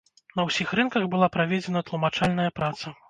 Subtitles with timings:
[0.37, 2.97] На ўсіх рынках была праведзена тлумачальная праца.